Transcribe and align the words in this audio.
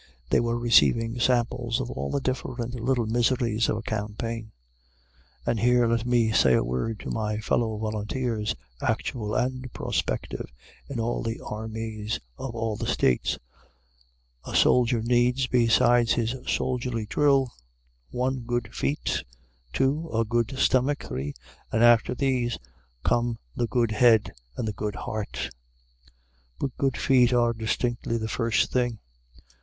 They 0.31 0.39
were 0.39 0.57
receiving 0.57 1.19
samples 1.19 1.79
of 1.79 1.91
all 1.91 2.09
the 2.09 2.19
different 2.19 2.73
little 2.73 3.05
miseries 3.05 3.69
of 3.69 3.77
a 3.77 3.81
campaign. 3.83 4.51
And 5.45 5.59
here 5.59 5.85
let 5.85 6.07
me 6.07 6.31
say 6.31 6.55
a 6.55 6.63
word 6.63 6.99
to 7.01 7.11
my 7.11 7.37
fellow 7.37 7.77
volunteers, 7.77 8.55
actual 8.81 9.35
and 9.35 9.71
prospective, 9.73 10.51
in 10.89 10.99
all 10.99 11.21
the 11.21 11.39
armies 11.39 12.19
of 12.39 12.55
all 12.55 12.75
the 12.77 12.87
States: 12.87 13.37
A 14.43 14.55
soldier 14.55 15.03
needs, 15.03 15.45
besides 15.45 16.13
his 16.13 16.33
soldierly 16.47 17.05
drill, 17.05 17.53
I. 18.11 18.29
Good 18.43 18.73
Feet. 18.73 19.23
II. 19.79 20.05
A 20.15 20.25
good 20.27 20.57
Stomach. 20.57 21.11
III. 21.11 21.35
And 21.71 21.83
after 21.83 22.15
these, 22.15 22.57
come 23.03 23.37
the 23.55 23.67
good 23.67 23.91
Head 23.91 24.31
and 24.57 24.67
the 24.67 24.73
good 24.73 24.95
Heart. 24.95 25.51
But 26.59 26.75
Good 26.77 26.97
Feet 26.97 27.31
are 27.33 27.53
distinctly 27.53 28.17
the 28.17 28.27
first 28.27 28.71
thing. 28.71 28.97